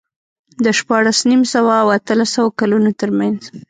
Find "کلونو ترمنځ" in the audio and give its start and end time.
2.59-3.39